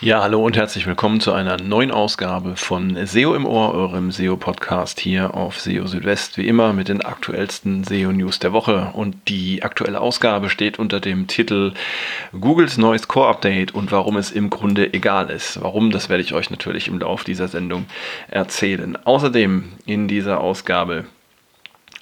[0.00, 4.98] Ja, hallo und herzlich willkommen zu einer neuen Ausgabe von SEO im Ohr, eurem SEO-Podcast
[4.98, 8.90] hier auf SEO Südwest, wie immer mit den aktuellsten SEO-News der Woche.
[8.94, 11.74] Und die aktuelle Ausgabe steht unter dem Titel
[12.32, 15.62] Googles neues Core-Update und warum es im Grunde egal ist.
[15.62, 17.86] Warum, das werde ich euch natürlich im Laufe dieser Sendung
[18.28, 18.98] erzählen.
[19.04, 21.04] Außerdem in dieser Ausgabe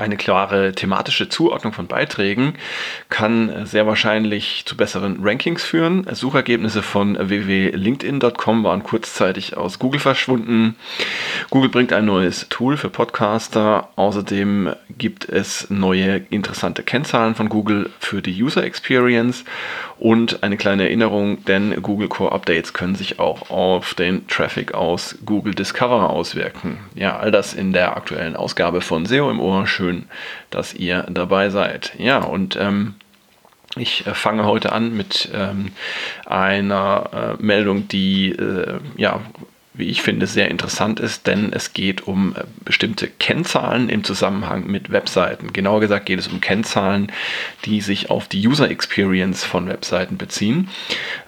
[0.03, 2.55] eine klare thematische Zuordnung von Beiträgen
[3.09, 6.07] kann sehr wahrscheinlich zu besseren Rankings führen.
[6.13, 10.77] Suchergebnisse von www.linkedin.com waren kurzzeitig aus Google verschwunden.
[11.51, 13.89] Google bringt ein neues Tool für Podcaster.
[13.97, 19.45] Außerdem gibt es neue interessante Kennzahlen von Google für die User Experience
[20.03, 25.17] und eine kleine Erinnerung, denn Google Core Updates können sich auch auf den Traffic aus
[25.25, 26.79] Google Discover auswirken.
[26.97, 29.67] Ja, all das in der aktuellen Ausgabe von SEO im Ohr.
[29.69, 29.92] Schön,
[30.51, 31.93] dass ihr dabei seid.
[31.99, 32.95] Ja, und ähm,
[33.77, 35.73] ich äh, fange heute an mit ähm,
[36.27, 39.21] einer äh, Meldung, die äh, ja
[39.75, 44.67] wie ich finde, sehr interessant ist, denn es geht um äh, bestimmte Kennzahlen im Zusammenhang
[44.67, 45.53] mit Webseiten.
[45.53, 47.11] Genauer gesagt geht es um Kennzahlen,
[47.65, 50.69] die sich auf die User Experience von Webseiten beziehen.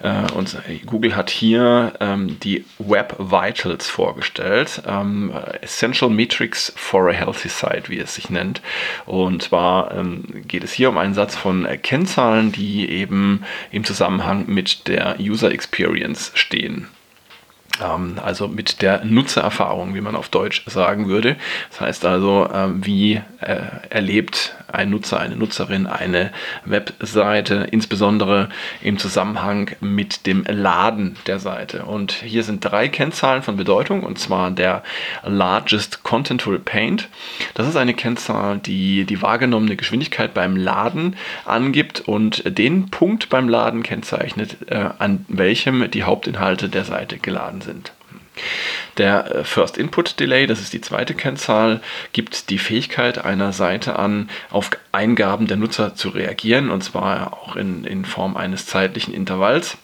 [0.03, 7.13] Äh, und Google hat hier ähm, die Web Vitals vorgestellt, ähm, Essential Metrics for a
[7.13, 8.61] Healthy Site, wie es sich nennt.
[9.07, 14.45] Und zwar ähm, geht es hier um einen Satz von Kennzahlen, die eben im Zusammenhang
[14.47, 16.87] mit der User Experience stehen.
[17.83, 21.35] Ähm, also mit der Nutzererfahrung, wie man auf Deutsch sagen würde.
[21.71, 23.57] Das heißt also, ähm, wie äh,
[23.89, 26.31] erlebt ein Nutzer, eine Nutzerin eine
[26.65, 28.49] Webseite, insbesondere
[28.81, 31.85] im Zusammenhang mit dem Laden der Seite.
[31.85, 34.83] Und hier sind drei Kennzahlen von Bedeutung, und zwar der
[35.23, 37.09] Largest Contentful Paint.
[37.53, 43.49] Das ist eine Kennzahl, die die wahrgenommene Geschwindigkeit beim Laden angibt und den Punkt beim
[43.49, 47.91] Laden kennzeichnet, äh, an welchem die Hauptinhalte der Seite geladen sind.
[48.97, 51.81] Der äh, First Input Delay, das ist die zweite Kennzahl,
[52.13, 57.55] gibt die Fähigkeit einer Seite an, auf Eingaben der Nutzer zu reagieren, und zwar auch
[57.55, 59.77] in, in Form eines zeitlichen Intervalls.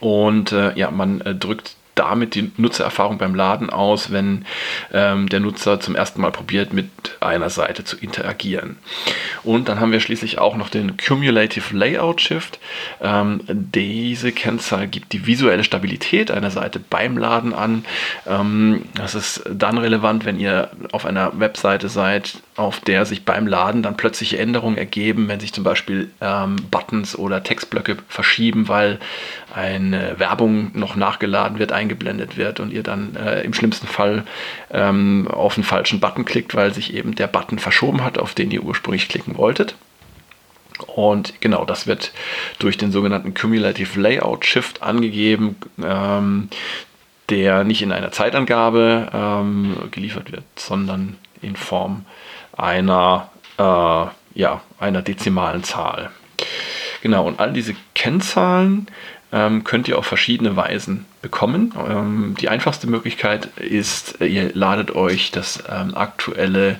[0.00, 4.44] Und äh, ja, man äh, drückt damit die Nutzererfahrung beim Laden aus, wenn
[4.92, 6.88] ähm, der Nutzer zum ersten Mal probiert, mit
[7.20, 8.78] einer Seite zu interagieren.
[9.42, 12.58] Und dann haben wir schließlich auch noch den Cumulative Layout Shift.
[13.00, 17.84] Ähm, diese Kennzahl gibt die visuelle Stabilität einer Seite beim Laden an.
[18.26, 23.46] Ähm, das ist dann relevant, wenn ihr auf einer Webseite seid, auf der sich beim
[23.46, 28.98] Laden dann plötzliche Änderungen ergeben, wenn sich zum Beispiel ähm, Buttons oder Textblöcke verschieben, weil
[29.54, 34.24] eine Werbung noch nachgeladen wird, eingeblendet wird und ihr dann äh, im schlimmsten Fall
[34.70, 38.50] ähm, auf den falschen Button klickt, weil sich eben der Button verschoben hat, auf den
[38.50, 39.74] ihr ursprünglich klicken wolltet.
[40.86, 42.12] Und genau, das wird
[42.58, 46.48] durch den sogenannten Cumulative Layout Shift angegeben, ähm,
[47.30, 52.04] der nicht in einer Zeitangabe ähm, geliefert wird, sondern in Form
[52.56, 53.62] einer, äh,
[54.38, 56.10] ja, einer dezimalen Zahl.
[57.02, 58.86] Genau, und all diese Kennzahlen
[59.32, 61.72] ähm, könnt ihr auf verschiedene Weisen bekommen.
[61.88, 66.78] Ähm, die einfachste Möglichkeit ist, ihr ladet euch das ähm, aktuelle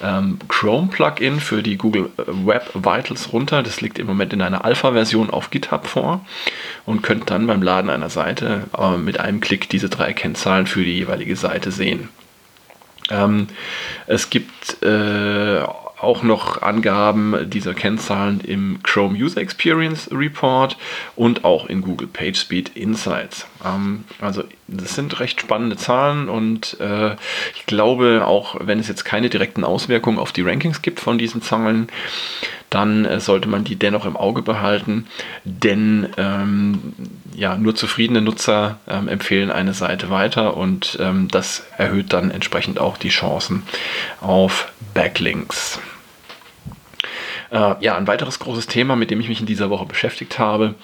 [0.00, 3.62] ähm, Chrome-Plugin für die Google Web Vitals runter.
[3.62, 6.24] Das liegt im Moment in einer Alpha-Version auf GitHub vor
[6.86, 10.84] und könnt dann beim Laden einer Seite äh, mit einem Klick diese drei Kennzahlen für
[10.84, 12.08] die jeweilige Seite sehen.
[13.10, 13.48] Ähm,
[14.06, 15.62] es gibt äh,
[16.00, 20.76] auch noch Angaben dieser Kennzahlen im Chrome User Experience Report
[21.16, 23.46] und auch in Google PageSpeed Insights.
[23.64, 27.14] Ähm, also das sind recht spannende Zahlen und äh,
[27.54, 31.42] ich glaube, auch wenn es jetzt keine direkten Auswirkungen auf die Rankings gibt von diesen
[31.42, 31.88] Zahlen,
[32.70, 35.06] dann äh, sollte man die dennoch im Auge behalten,
[35.44, 36.94] denn ähm,
[37.34, 42.78] ja, nur zufriedene Nutzer ähm, empfehlen eine Seite weiter und ähm, das erhöht dann entsprechend
[42.78, 43.62] auch die Chancen
[44.20, 45.80] auf Backlinks.
[47.50, 50.74] Äh, ja, ein weiteres großes Thema, mit dem ich mich in dieser Woche beschäftigt habe,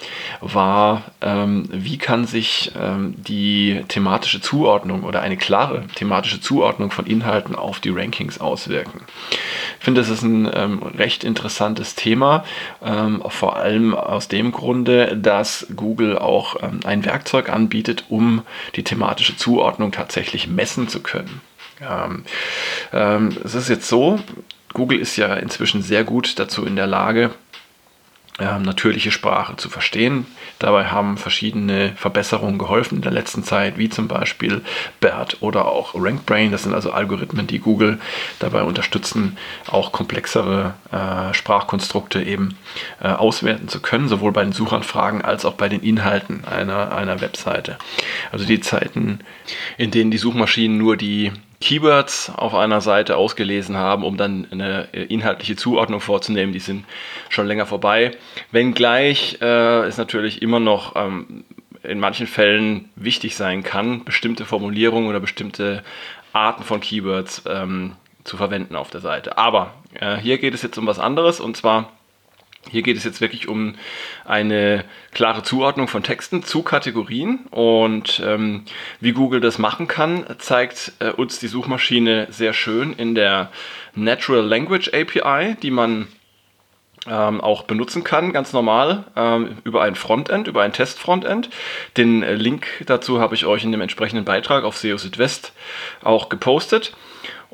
[0.41, 7.06] war, ähm, wie kann sich ähm, die thematische Zuordnung oder eine klare thematische Zuordnung von
[7.06, 9.03] Inhalten auf die Rankings auswirken.
[9.78, 12.44] Ich finde, das ist ein ähm, recht interessantes Thema,
[12.83, 18.42] ähm, vor allem aus dem Grunde, dass Google auch ähm, ein Werkzeug anbietet, um
[18.77, 21.42] die thematische Zuordnung tatsächlich messen zu können.
[22.92, 24.18] Ähm, es ist jetzt so,
[24.74, 27.30] Google ist ja inzwischen sehr gut dazu in der Lage,
[28.41, 30.26] äh, natürliche Sprache zu verstehen.
[30.59, 34.62] Dabei haben verschiedene Verbesserungen geholfen in der letzten Zeit, wie zum Beispiel
[34.98, 36.50] BERT oder auch RankBrain.
[36.50, 38.00] Das sind also Algorithmen, die Google
[38.41, 39.38] dabei unterstützen,
[39.71, 42.56] auch komplexere äh, Sprachkonstrukte eben
[43.00, 47.20] äh, auswerten zu können, sowohl bei den Suchanfragen als auch bei den Inhalten einer, einer
[47.20, 47.78] Webseite.
[48.32, 49.20] Also die Zeiten,
[49.78, 51.30] in denen die Suchmaschinen nur die
[51.60, 56.84] Keywords auf einer Seite ausgelesen haben, um dann eine äh, inhaltliche Zuordnung vorzunehmen, die sind
[57.28, 58.12] schon länger vorbei.
[58.51, 61.45] Wenngleich äh, es natürlich immer noch ähm,
[61.83, 65.83] in manchen Fällen wichtig sein kann, bestimmte Formulierungen oder bestimmte
[66.33, 69.39] Arten von Keywords ähm, zu verwenden auf der Seite.
[69.39, 71.91] Aber äh, hier geht es jetzt um was anderes und zwar
[72.71, 73.75] hier geht es jetzt wirklich um
[74.25, 78.65] eine klare Zuordnung von Texten zu Kategorien und ähm,
[79.01, 83.51] wie Google das machen kann, zeigt äh, uns die Suchmaschine sehr schön in der
[83.95, 86.09] Natural Language API, die man
[87.07, 91.51] ähm, auch benutzen kann, ganz normal, ähm, über ein Frontend, über ein Test-Frontend.
[91.97, 95.53] Den äh, Link dazu habe ich euch in dem entsprechenden Beitrag auf SEO Südwest
[96.03, 96.97] auch gepostet.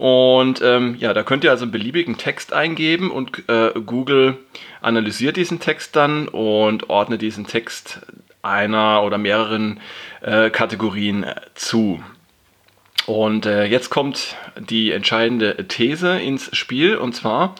[0.00, 4.38] Und ähm, ja, da könnt ihr also einen beliebigen Text eingeben und äh, Google
[4.80, 8.00] analysiert diesen Text dann und ordnet diesen Text
[8.40, 9.78] einer oder mehreren
[10.22, 12.02] äh, Kategorien äh, zu.
[13.04, 17.54] Und äh, jetzt kommt die entscheidende These ins Spiel und zwar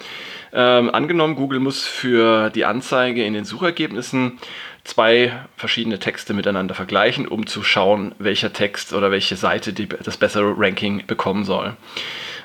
[0.54, 4.38] ähm, angenommen, Google muss für die Anzeige in den Suchergebnissen
[4.84, 10.16] zwei verschiedene Texte miteinander vergleichen, um zu schauen, welcher Text oder welche Seite die, das
[10.16, 11.76] bessere Ranking bekommen soll.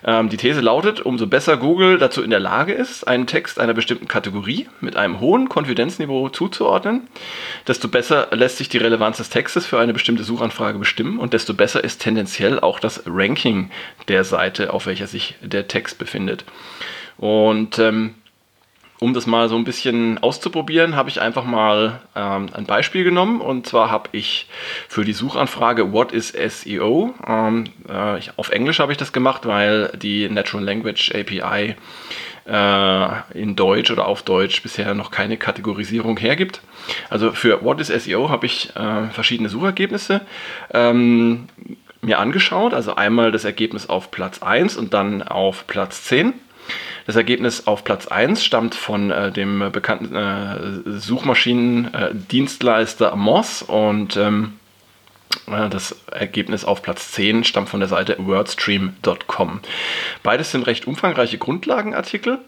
[0.03, 3.73] Ähm, die These lautet, umso besser Google dazu in der Lage ist, einen Text einer
[3.73, 7.07] bestimmten Kategorie mit einem hohen Konfidenzniveau zuzuordnen,
[7.67, 11.53] desto besser lässt sich die Relevanz des Textes für eine bestimmte Suchanfrage bestimmen und desto
[11.53, 13.71] besser ist tendenziell auch das Ranking
[14.07, 16.45] der Seite, auf welcher sich der Text befindet.
[17.17, 18.15] Und ähm,
[19.05, 23.39] um das mal so ein bisschen auszuprobieren, habe ich einfach mal ähm, ein Beispiel genommen.
[23.39, 24.47] Und zwar habe ich
[24.89, 27.13] für die Suchanfrage What is SEO?
[27.27, 31.75] Ähm, äh, ich, auf Englisch habe ich das gemacht, weil die Natural Language API
[32.47, 36.61] äh, in Deutsch oder auf Deutsch bisher noch keine Kategorisierung hergibt.
[37.11, 40.21] Also für What is SEO habe ich äh, verschiedene Suchergebnisse
[40.73, 41.47] ähm,
[42.01, 42.73] mir angeschaut.
[42.73, 46.33] Also einmal das Ergebnis auf Platz 1 und dann auf Platz 10
[47.05, 54.53] das Ergebnis auf Platz 1 stammt von äh, dem bekannten äh, Suchmaschinendienstleister Moz und ähm,
[55.47, 59.59] äh, das Ergebnis auf Platz 10 stammt von der Seite wordstream.com.
[60.23, 62.39] Beides sind recht umfangreiche Grundlagenartikel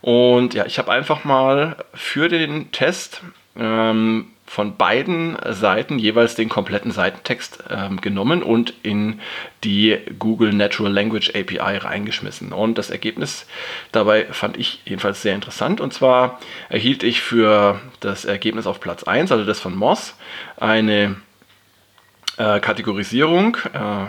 [0.00, 3.22] und ja, ich habe einfach mal für den Test
[3.56, 9.20] ähm, von beiden Seiten jeweils den kompletten Seitentext ähm, genommen und in
[9.62, 12.52] die Google Natural Language API reingeschmissen.
[12.52, 13.46] Und das Ergebnis
[13.92, 15.82] dabei fand ich jedenfalls sehr interessant.
[15.82, 16.40] Und zwar
[16.70, 20.14] erhielt ich für das Ergebnis auf Platz 1, also das von Moss,
[20.56, 21.16] eine
[22.38, 23.58] äh, Kategorisierung.
[23.74, 24.06] Äh,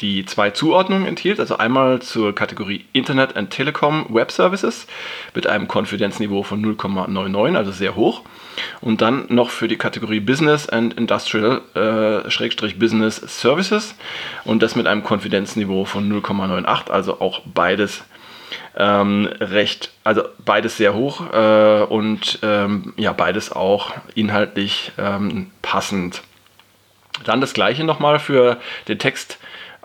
[0.00, 4.86] die zwei Zuordnungen enthielt, also einmal zur Kategorie Internet and Telecom Web Services
[5.34, 8.22] mit einem Konfidenzniveau von 0,99, also sehr hoch.
[8.80, 13.94] Und dann noch für die Kategorie Business and Industrial äh, Schrägstrich Business Services
[14.44, 18.04] und das mit einem Konfidenzniveau von 0,98, also auch beides
[18.76, 26.22] ähm, recht, also beides sehr hoch äh, und ähm, ja, beides auch inhaltlich ähm, passend.
[27.24, 29.38] Dann das gleiche nochmal für den Text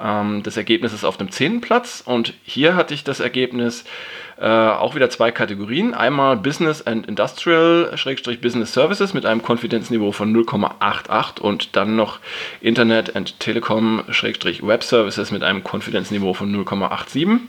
[0.04, 1.62] ähm, des Ergebnisses auf dem 10.
[1.62, 2.04] Platz.
[2.06, 3.86] Und hier hatte ich das Ergebnis
[4.40, 5.94] äh, auch wieder zwei Kategorien.
[5.94, 12.20] Einmal Business and Industrial Schrägstrich Business Services mit einem Konfidenzniveau von 0,88 und dann noch
[12.60, 17.40] Internet and Telekom Schrägstrich Web Services mit einem Konfidenzniveau von 0,87.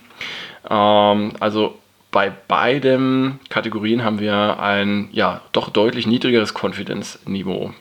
[0.71, 1.79] Ähm, also
[2.11, 7.73] bei beiden Kategorien haben wir ein ja doch deutlich niedrigeres Konfidenzniveau.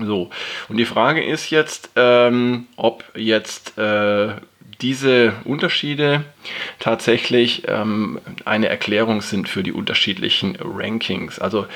[0.00, 0.30] So,
[0.68, 4.32] und die Frage ist jetzt, ähm, ob jetzt äh,
[4.80, 6.24] diese Unterschiede
[6.80, 11.38] tatsächlich ähm, eine Erklärung sind für die unterschiedlichen Rankings.
[11.38, 11.66] Also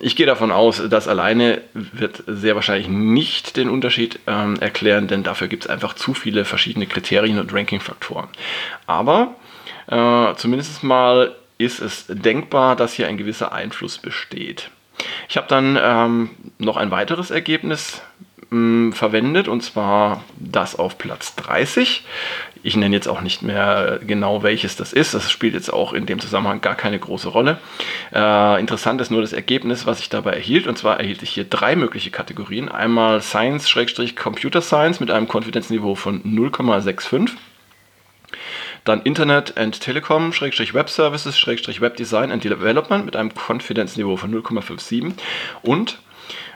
[0.00, 5.22] ich gehe davon aus, dass alleine wird sehr wahrscheinlich nicht den Unterschied ähm, erklären, denn
[5.22, 8.28] dafür gibt es einfach zu viele verschiedene Kriterien und Rankingfaktoren.
[8.86, 9.36] Aber
[9.88, 14.70] äh, zumindest mal ist es denkbar, dass hier ein gewisser Einfluss besteht.
[15.28, 18.02] Ich habe dann ähm, noch ein weiteres Ergebnis
[18.50, 22.04] mh, hm, verwendet und zwar das auf Platz 30.
[22.64, 25.14] Ich nenne jetzt auch nicht mehr genau welches das ist.
[25.14, 27.58] Das spielt jetzt auch in dem Zusammenhang gar keine große Rolle.
[28.14, 30.68] Äh, interessant ist nur das Ergebnis, was ich dabei erhielt.
[30.68, 32.68] Und zwar erhielt ich hier drei mögliche Kategorien.
[32.68, 37.30] Einmal Science-Computer Science mit einem Konfidenzniveau von 0,65
[38.84, 44.16] Dann Internet and Telekom, Schrägstrich Web Services, Schrägstrich Web Design and Development mit einem Konfidenzniveau
[44.16, 45.12] von 0,57
[45.62, 45.98] und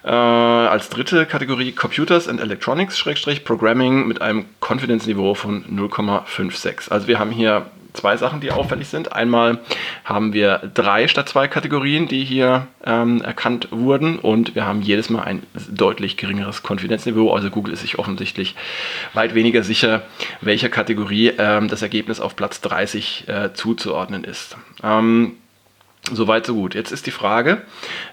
[0.02, 6.90] äh, als dritte Kategorie Computers and Electronics, Schrägstrich Programming mit einem Confidence-Niveau von 0,56.
[6.90, 7.66] Also wir haben hier
[7.96, 9.12] zwei Sachen, die auffällig sind.
[9.12, 9.58] Einmal
[10.04, 15.10] haben wir drei statt zwei Kategorien, die hier ähm, erkannt wurden und wir haben jedes
[15.10, 17.32] Mal ein deutlich geringeres Konfidenzniveau.
[17.32, 18.54] Also Google ist sich offensichtlich
[19.14, 20.02] weit weniger sicher,
[20.40, 24.56] welcher Kategorie ähm, das Ergebnis auf Platz 30 äh, zuzuordnen ist.
[24.82, 25.32] Ähm,
[26.12, 26.76] Soweit, so gut.
[26.76, 27.62] Jetzt ist die Frage,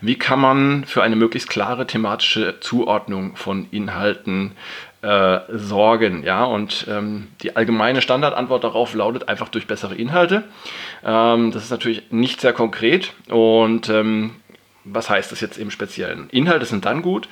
[0.01, 4.53] wie kann man für eine möglichst klare thematische Zuordnung von Inhalten
[5.03, 6.23] äh, sorgen?
[6.23, 10.43] Ja, und ähm, die allgemeine Standardantwort darauf lautet einfach durch bessere Inhalte.
[11.03, 14.35] Ähm, das ist natürlich nicht sehr konkret und ähm,
[14.85, 16.29] was heißt das jetzt im Speziellen?
[16.29, 17.27] Inhalte sind dann gut,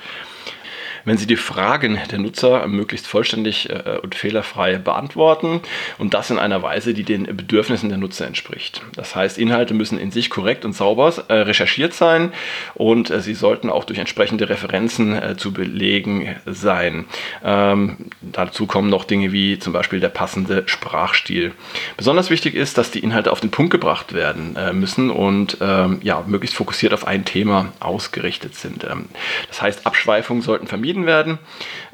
[1.04, 5.60] wenn Sie die Fragen der Nutzer möglichst vollständig äh, und fehlerfrei beantworten
[5.98, 8.82] und das in einer Weise, die den Bedürfnissen der Nutzer entspricht.
[8.94, 12.32] Das heißt, Inhalte müssen in sich korrekt und sauber äh, recherchiert sein
[12.74, 17.06] und äh, sie sollten auch durch entsprechende Referenzen zu belegen sein.
[17.44, 21.52] Ähm, dazu kommen noch Dinge wie zum Beispiel der passende Sprachstil.
[21.96, 26.22] Besonders wichtig ist, dass die Inhalte auf den Punkt gebracht werden müssen und ähm, ja,
[26.26, 28.84] möglichst fokussiert auf ein Thema ausgerichtet sind.
[28.84, 29.06] Ähm,
[29.48, 31.38] das heißt, Abschweifungen sollten vermieden vermieden werden.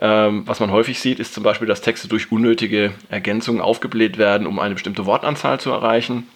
[0.01, 4.47] Ähm, was man häufig sieht, ist zum Beispiel, dass Texte durch unnötige Ergänzungen aufgebläht werden,
[4.47, 6.27] um eine bestimmte Wortanzahl zu erreichen.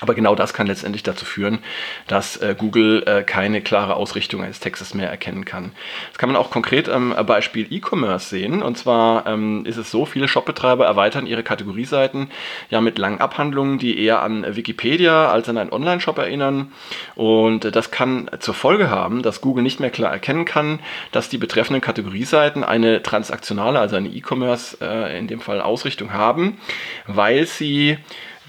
[0.00, 1.58] Aber genau das kann letztendlich dazu führen,
[2.06, 5.72] dass äh, Google äh, keine klare Ausrichtung eines Textes mehr erkennen kann.
[6.08, 8.62] Das kann man auch konkret am äh, Beispiel E-Commerce sehen.
[8.62, 12.30] Und zwar ähm, ist es so, viele Shopbetreiber erweitern ihre Kategorieseiten
[12.70, 16.72] ja mit langen Abhandlungen, die eher an Wikipedia als an einen Online-Shop erinnern.
[17.14, 20.80] Und äh, das kann zur Folge haben, dass Google nicht mehr klar erkennen kann,
[21.12, 26.58] dass die betreffenden Kategorieseiten eine transaktionale, also eine E-Commerce äh, in dem Fall Ausrichtung haben,
[27.06, 27.98] weil sie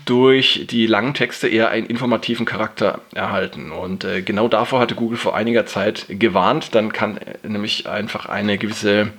[0.05, 3.71] durch die langen Texte eher einen informativen Charakter erhalten.
[3.71, 6.75] Und äh, genau davor hatte Google vor einiger Zeit gewarnt.
[6.75, 9.11] Dann kann äh, nämlich einfach eine gewisse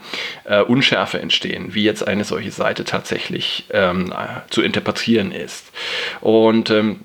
[0.44, 4.12] äh, Unschärfe entstehen, wie jetzt eine solche Seite tatsächlich ähm,
[4.50, 5.72] zu interpretieren ist.
[6.20, 7.00] Und ähm,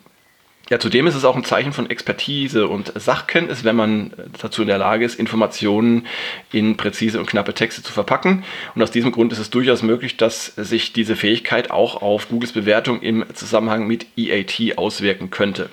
[0.70, 4.68] ja, zudem ist es auch ein Zeichen von Expertise und Sachkenntnis, wenn man dazu in
[4.68, 6.08] der Lage ist, Informationen
[6.52, 8.44] in präzise und knappe Texte zu verpacken.
[8.76, 12.52] Und aus diesem Grund ist es durchaus möglich, dass sich diese Fähigkeit auch auf Googles
[12.52, 15.70] Bewertung im Zusammenhang mit EAT auswirken könnte.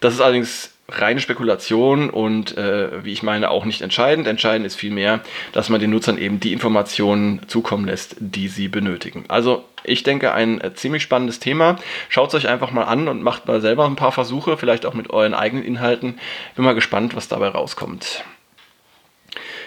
[0.00, 4.26] Das ist allerdings reine Spekulation und äh, wie ich meine auch nicht entscheidend.
[4.26, 5.20] Entscheidend ist vielmehr,
[5.52, 9.24] dass man den Nutzern eben die Informationen zukommen lässt, die sie benötigen.
[9.28, 11.76] Also ich denke, ein äh, ziemlich spannendes Thema.
[12.08, 14.94] Schaut es euch einfach mal an und macht mal selber ein paar Versuche, vielleicht auch
[14.94, 16.18] mit euren eigenen Inhalten.
[16.56, 18.24] Bin mal gespannt, was dabei rauskommt.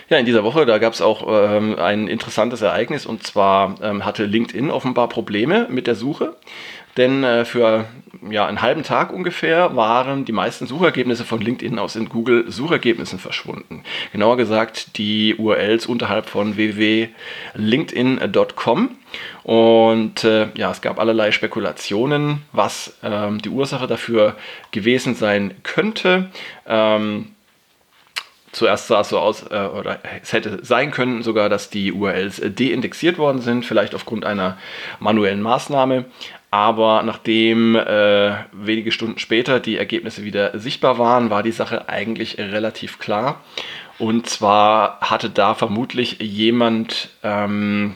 [0.10, 4.06] Ja, in dieser Woche, da gab es auch ähm, ein interessantes Ereignis und zwar ähm,
[4.06, 6.36] hatte LinkedIn offenbar Probleme mit der Suche.
[6.98, 7.86] Denn äh, für
[8.30, 13.18] ja, einen halben Tag ungefähr waren die meisten Suchergebnisse von LinkedIn aus in Google Suchergebnissen
[13.20, 13.84] verschwunden.
[14.12, 18.90] Genauer gesagt die URLs unterhalb von www.linkedin.com.
[19.44, 24.36] Und äh, ja, es gab allerlei Spekulationen, was ähm, die Ursache dafür
[24.72, 26.30] gewesen sein könnte.
[26.66, 27.34] Ähm,
[28.54, 32.40] Zuerst sah es so aus, äh, oder es hätte sein können sogar, dass die URLs
[32.56, 34.58] deindexiert worden sind, vielleicht aufgrund einer
[35.00, 36.06] manuellen Maßnahme.
[36.54, 42.38] Aber nachdem äh, wenige Stunden später die Ergebnisse wieder sichtbar waren, war die Sache eigentlich
[42.38, 43.42] relativ klar.
[43.98, 47.96] Und zwar hatte da vermutlich jemand ähm,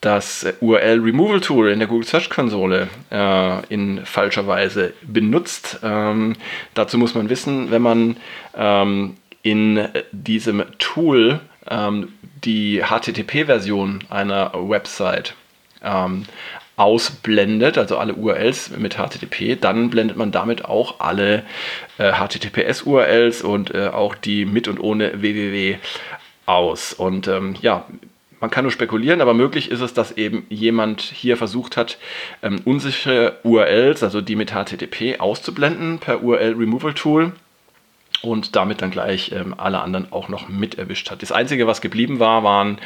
[0.00, 5.78] das URL Removal Tool in der Google Search Konsole äh, in falscher Weise benutzt.
[5.84, 6.34] Ähm,
[6.74, 8.16] dazu muss man wissen, wenn man
[8.56, 11.38] ähm, in diesem Tool
[11.70, 15.34] ähm, die HTTP-Version einer Website
[15.84, 16.24] ähm,
[16.78, 21.42] ausblendet, also alle URLs mit HTTP, dann blendet man damit auch alle
[21.98, 25.76] äh, HTTPS-URLs und äh, auch die mit und ohne www
[26.46, 26.94] aus.
[26.94, 27.84] Und ähm, ja,
[28.40, 31.98] man kann nur spekulieren, aber möglich ist es, dass eben jemand hier versucht hat,
[32.42, 37.32] ähm, unsichere URLs, also die mit HTTP, auszublenden per URL Removal Tool
[38.22, 41.22] und damit dann gleich ähm, alle anderen auch noch mit erwischt hat.
[41.22, 42.78] Das Einzige, was geblieben war, waren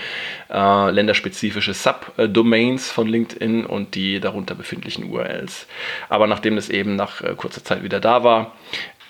[0.51, 5.67] äh, länderspezifische Subdomains von LinkedIn und die darunter befindlichen URLs.
[6.09, 8.53] Aber nachdem das eben nach äh, kurzer Zeit wieder da war,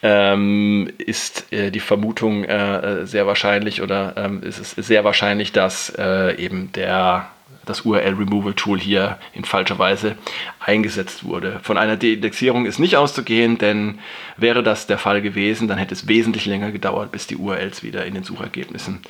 [0.02, 5.91] ähm, ist äh, die Vermutung äh, sehr wahrscheinlich oder ähm, ist es sehr wahrscheinlich, dass
[5.97, 7.29] äh, eben der
[7.66, 10.16] das URL-Removal-Tool hier in falscher Weise
[10.61, 11.61] eingesetzt wurde.
[11.62, 13.99] Von einer Deindexierung ist nicht auszugehen, denn
[14.37, 18.04] wäre das der Fall gewesen, dann hätte es wesentlich länger gedauert, bis die URLs wieder
[18.04, 19.00] in den Suchergebnissen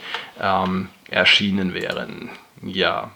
[0.40, 2.30] ähm, erschienen wären.
[2.64, 3.10] Ja,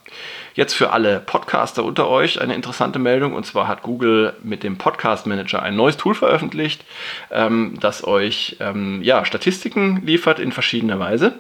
[0.55, 3.33] jetzt für alle Podcaster unter euch eine interessante Meldung.
[3.33, 6.85] Und zwar hat Google mit dem Podcast Manager ein neues Tool veröffentlicht,
[7.31, 11.39] ähm, das euch ähm, ja, Statistiken liefert in verschiedener Weise.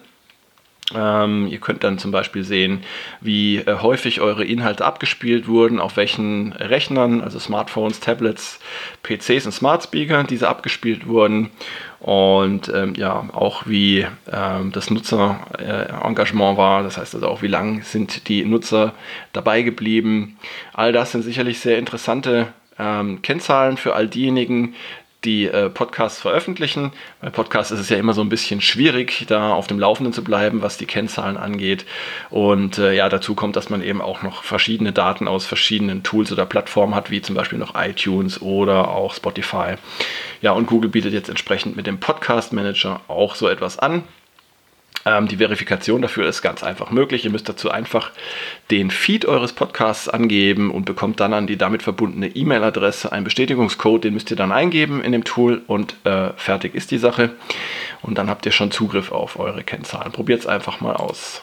[0.94, 2.84] Ähm, ihr könnt dann zum Beispiel sehen,
[3.20, 8.60] wie äh, häufig eure Inhalte abgespielt wurden, auf welchen Rechnern, also Smartphones, Tablets,
[9.02, 11.50] PCs und Smart Speaker, diese abgespielt wurden.
[11.98, 17.82] Und ähm, ja, auch wie ähm, das Nutzerengagement war, das heißt also auch, wie lang
[17.82, 18.94] sind die Nutzer
[19.32, 20.38] dabei geblieben.
[20.72, 24.74] All das sind sicherlich sehr interessante ähm, Kennzahlen für all diejenigen,
[25.26, 26.92] die äh, Podcasts veröffentlichen.
[27.20, 30.24] Bei Podcasts ist es ja immer so ein bisschen schwierig, da auf dem Laufenden zu
[30.24, 31.84] bleiben, was die Kennzahlen angeht.
[32.30, 36.32] Und äh, ja, dazu kommt, dass man eben auch noch verschiedene Daten aus verschiedenen Tools
[36.32, 39.74] oder Plattformen hat, wie zum Beispiel noch iTunes oder auch Spotify.
[40.40, 44.04] Ja, und Google bietet jetzt entsprechend mit dem Podcast Manager auch so etwas an.
[45.06, 47.24] Ähm, die Verifikation dafür ist ganz einfach möglich.
[47.24, 48.10] Ihr müsst dazu einfach
[48.70, 54.04] den Feed eures Podcasts angeben und bekommt dann an die damit verbundene E-Mail-Adresse einen Bestätigungscode.
[54.04, 57.30] Den müsst ihr dann eingeben in dem Tool und äh, fertig ist die Sache.
[58.02, 60.12] Und dann habt ihr schon Zugriff auf eure Kennzahlen.
[60.12, 61.42] Probiert es einfach mal aus.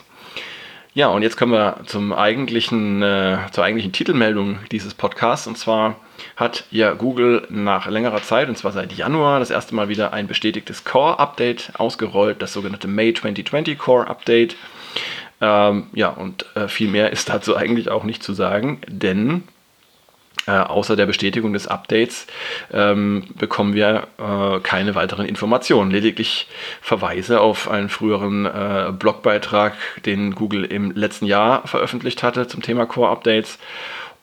[0.95, 5.47] Ja, und jetzt kommen wir zum eigentlichen, äh, zur eigentlichen Titelmeldung dieses Podcasts.
[5.47, 5.95] Und zwar
[6.35, 10.27] hat ja Google nach längerer Zeit, und zwar seit Januar, das erste Mal wieder ein
[10.27, 14.55] bestätigtes Core-Update ausgerollt, das sogenannte May 2020 Core-Update.
[15.41, 19.43] Ähm, ja, und äh, viel mehr ist dazu eigentlich auch nicht zu sagen, denn
[20.45, 22.27] äh, außer der Bestätigung des Updates
[22.71, 25.91] ähm, bekommen wir äh, keine weiteren Informationen.
[25.91, 26.47] Lediglich
[26.81, 29.73] Verweise auf einen früheren äh, Blogbeitrag,
[30.05, 33.57] den Google im letzten Jahr veröffentlicht hatte zum Thema Core Updates.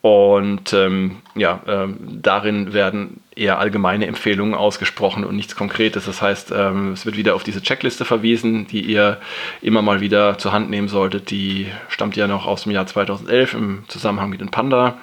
[0.02, 6.06] Und ähm, ja, ähm, darin werden eher allgemeine Empfehlungen ausgesprochen und nichts Konkretes.
[6.06, 9.18] Das heißt, ähm, es wird wieder auf diese Checkliste verwiesen, die ihr
[9.60, 11.30] immer mal wieder zur Hand nehmen solltet.
[11.30, 14.98] Die stammt ja noch aus dem Jahr 2011 im Zusammenhang mit den Panda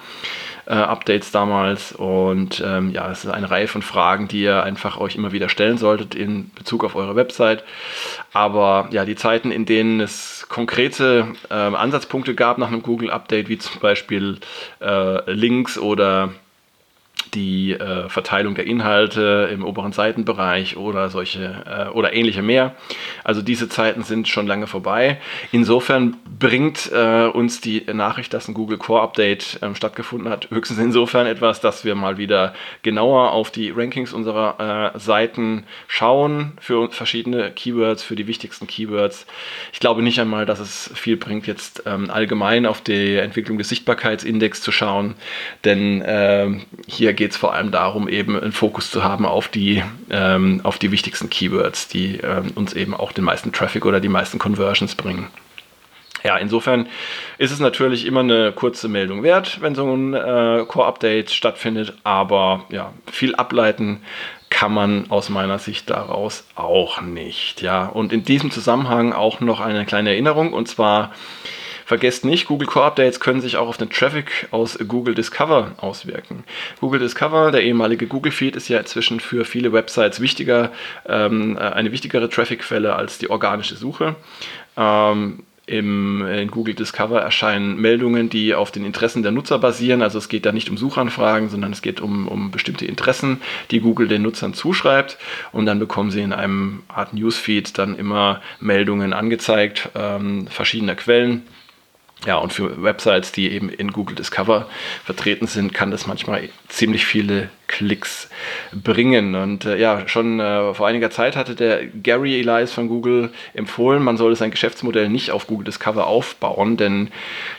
[0.68, 1.92] äh, Updates damals.
[1.92, 5.50] Und ähm, ja, es ist eine Reihe von Fragen, die ihr einfach euch immer wieder
[5.50, 7.64] stellen solltet in Bezug auf eure Website.
[8.34, 13.58] Aber ja, die Zeiten, in denen es konkrete äh, Ansatzpunkte gab nach einem Google-Update, wie
[13.58, 14.40] zum Beispiel
[14.82, 16.32] äh, Links oder
[17.34, 22.76] die äh, Verteilung der Inhalte im oberen Seitenbereich oder solche äh, oder ähnliche mehr.
[23.24, 25.20] Also diese Zeiten sind schon lange vorbei.
[25.52, 30.80] Insofern bringt äh, uns die Nachricht, dass ein Google Core Update ähm, stattgefunden hat, höchstens
[30.80, 36.90] insofern etwas, dass wir mal wieder genauer auf die Rankings unserer äh, Seiten schauen für
[36.92, 39.26] verschiedene Keywords, für die wichtigsten Keywords.
[39.74, 43.70] Ich glaube nicht einmal, dass es viel bringt, jetzt ähm, allgemein auf die Entwicklung des
[43.70, 45.16] Sichtbarkeitsindex zu schauen,
[45.66, 49.84] denn ähm, hier geht es vor allem darum, eben einen Fokus zu haben auf die,
[50.10, 54.08] ähm, auf die wichtigsten Keywords, die ähm, uns eben auch den meisten Traffic oder die
[54.08, 55.28] meisten Conversions bringen.
[56.24, 56.88] Ja, insofern
[57.38, 62.66] ist es natürlich immer eine kurze Meldung wert, wenn so ein äh, Core-Update stattfindet, aber
[62.70, 64.02] ja, viel ableiten
[64.50, 67.62] kann man aus meiner Sicht daraus auch nicht.
[67.62, 71.12] Ja, und in diesem Zusammenhang auch noch eine kleine Erinnerung und zwar
[71.88, 76.44] Vergesst nicht, Google Core Updates können sich auch auf den Traffic aus Google Discover auswirken.
[76.82, 80.74] Google Discover, der ehemalige Google Feed, ist ja inzwischen für viele Websites wichtiger,
[81.08, 84.18] ähm, äh, eine wichtigere Traffic-Quelle als die organische Suche.
[84.76, 90.02] Ähm, im, in Google Discover erscheinen Meldungen, die auf den Interessen der Nutzer basieren.
[90.02, 93.40] Also es geht da nicht um Suchanfragen, sondern es geht um, um bestimmte Interessen,
[93.72, 95.18] die Google den Nutzern zuschreibt.
[95.54, 101.44] Und dann bekommen sie in einem Art Newsfeed dann immer Meldungen angezeigt, ähm, verschiedener Quellen
[102.26, 104.68] ja, und für Websites, die eben in Google Discover
[105.06, 108.30] vertreten sind, kann das manchmal ziemlich viele Klicks
[108.74, 109.36] bringen.
[109.36, 114.04] Und äh, ja, schon äh, vor einiger Zeit hatte der Gary Elias von Google empfohlen,
[114.04, 117.10] man solle sein Geschäftsmodell nicht auf Google Discover aufbauen, denn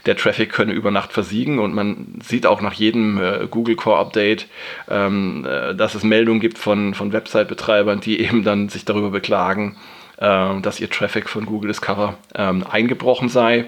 [0.07, 3.99] der Traffic könne über Nacht versiegen und man sieht auch nach jedem äh, Google Core
[3.99, 4.49] Update,
[4.91, 9.77] ähm, äh, dass es Meldungen gibt von, von Website-Betreibern, die eben dann sich darüber beklagen,
[10.17, 13.67] äh, dass ihr Traffic von Google Discover ähm, eingebrochen sei.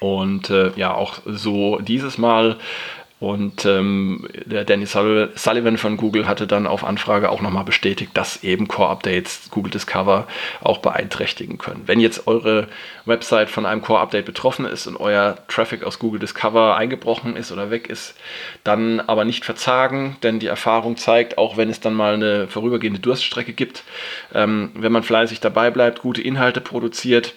[0.00, 2.56] Und äh, ja, auch so dieses Mal.
[3.18, 8.44] Und ähm, der Danny Sullivan von Google hatte dann auf Anfrage auch nochmal bestätigt, dass
[8.44, 10.26] eben Core-Updates Google Discover
[10.60, 11.84] auch beeinträchtigen können.
[11.86, 12.68] Wenn jetzt eure
[13.06, 17.70] Website von einem Core-Update betroffen ist und euer Traffic aus Google Discover eingebrochen ist oder
[17.70, 18.16] weg ist,
[18.64, 23.00] dann aber nicht verzagen, denn die Erfahrung zeigt, auch wenn es dann mal eine vorübergehende
[23.00, 23.82] Durststrecke gibt,
[24.34, 27.32] ähm, wenn man fleißig dabei bleibt, gute Inhalte produziert,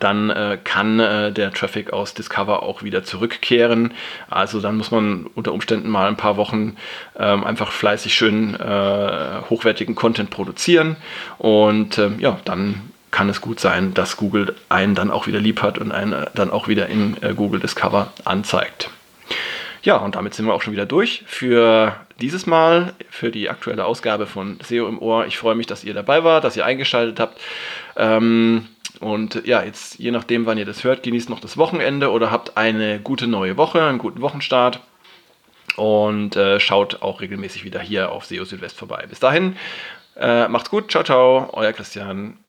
[0.00, 3.92] dann äh, kann äh, der Traffic aus Discover auch wieder zurückkehren.
[4.28, 6.76] Also dann muss man unter Umständen mal ein paar Wochen
[7.18, 10.96] ähm, einfach fleißig schön äh, hochwertigen Content produzieren
[11.38, 15.62] und ähm, ja, dann kann es gut sein, dass Google einen dann auch wieder lieb
[15.62, 18.90] hat und einen dann auch wieder in äh, Google Discover anzeigt.
[19.82, 23.84] Ja, und damit sind wir auch schon wieder durch für dieses Mal, für die aktuelle
[23.84, 25.26] Ausgabe von SEO im Ohr.
[25.26, 27.40] Ich freue mich, dass ihr dabei wart, dass ihr eingeschaltet habt.
[27.96, 28.66] Ähm,
[29.00, 32.56] und ja, jetzt je nachdem, wann ihr das hört, genießt noch das Wochenende oder habt
[32.56, 34.80] eine gute neue Woche, einen guten Wochenstart.
[35.76, 39.04] Und äh, schaut auch regelmäßig wieder hier auf SEO Südwest vorbei.
[39.08, 39.56] Bis dahin,
[40.16, 42.34] äh, macht's gut, ciao, ciao, euer Christian.